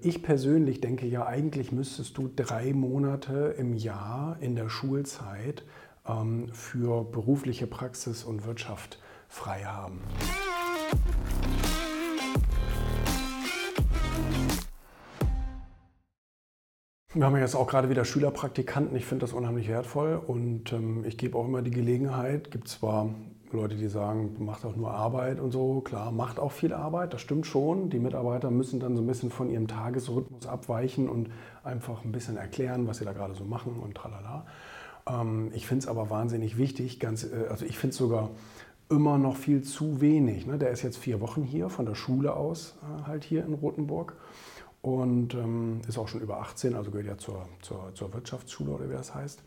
[0.00, 5.64] Ich persönlich denke ja, eigentlich müsstest du drei Monate im Jahr in der Schulzeit
[6.06, 9.98] ähm, für berufliche Praxis und Wirtschaft frei haben.
[17.12, 18.96] Wir haben jetzt auch gerade wieder Schülerpraktikanten.
[18.96, 22.52] Ich finde das unheimlich wertvoll und ähm, ich gebe auch immer die Gelegenheit.
[22.52, 23.12] Gibt zwar
[23.52, 25.80] Leute, die sagen, macht auch nur Arbeit und so.
[25.80, 27.90] Klar, macht auch viel Arbeit, das stimmt schon.
[27.90, 31.30] Die Mitarbeiter müssen dann so ein bisschen von ihrem Tagesrhythmus abweichen und
[31.64, 34.46] einfach ein bisschen erklären, was sie da gerade so machen und tralala.
[35.08, 38.30] Ähm, ich finde es aber wahnsinnig wichtig, ganz, äh, also ich finde es sogar
[38.90, 40.46] immer noch viel zu wenig.
[40.46, 40.58] Ne?
[40.58, 44.14] Der ist jetzt vier Wochen hier, von der Schule aus äh, halt hier in Rothenburg
[44.82, 48.88] und ähm, ist auch schon über 18, also gehört ja zur, zur, zur Wirtschaftsschule oder
[48.88, 49.42] wie das heißt.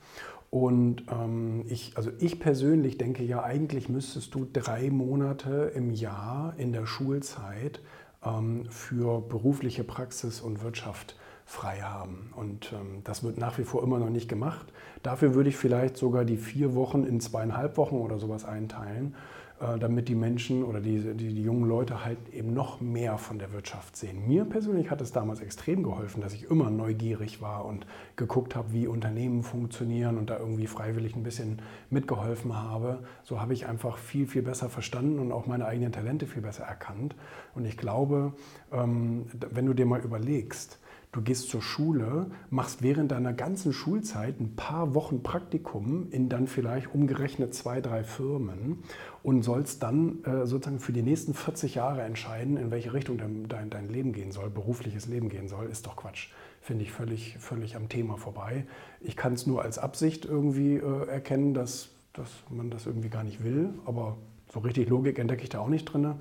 [0.49, 6.53] Und ähm, ich, also ich persönlich denke ja, eigentlich müsstest du drei Monate im Jahr
[6.57, 7.81] in der Schulzeit
[8.23, 11.15] ähm, für berufliche Praxis und Wirtschaft
[11.51, 12.31] frei haben.
[12.35, 14.65] Und ähm, das wird nach wie vor immer noch nicht gemacht.
[15.03, 19.15] Dafür würde ich vielleicht sogar die vier Wochen in zweieinhalb Wochen oder sowas einteilen
[19.61, 23.37] äh, damit die Menschen oder die, die, die, jungen Leute halt eben noch mehr von
[23.37, 24.27] der Wirtschaft sehen.
[24.27, 27.85] Mir persönlich hat es damals extrem geholfen, dass ich immer neugierig war und
[28.15, 33.03] geguckt habe, wie Unternehmen funktionieren und da irgendwie freiwillig ein bisschen mitgeholfen habe.
[33.23, 36.63] So habe ich einfach viel, viel besser verstanden und auch meine eigenen Talente viel besser
[36.63, 37.15] erkannt.
[37.53, 38.33] Und ich glaube,
[38.71, 40.79] ähm, wenn du dir mal überlegst,
[41.13, 46.47] Du gehst zur Schule, machst während deiner ganzen Schulzeit ein paar Wochen Praktikum in dann
[46.47, 48.83] vielleicht umgerechnet zwei, drei Firmen
[49.21, 53.49] und sollst dann äh, sozusagen für die nächsten 40 Jahre entscheiden, in welche Richtung dein,
[53.49, 56.29] dein, dein Leben gehen soll, berufliches Leben gehen soll, ist doch Quatsch.
[56.61, 58.65] Finde ich völlig, völlig am Thema vorbei.
[59.01, 63.25] Ich kann es nur als Absicht irgendwie äh, erkennen, dass, dass man das irgendwie gar
[63.25, 64.15] nicht will, aber
[64.53, 66.15] so richtig Logik entdecke ich da auch nicht drin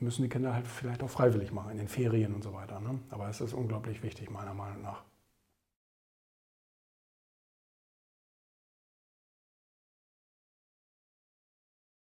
[0.00, 2.80] müssen die Kinder halt vielleicht auch freiwillig machen, in den Ferien und so weiter.
[2.80, 2.98] Ne?
[3.10, 5.02] Aber es ist unglaublich wichtig, meiner Meinung nach.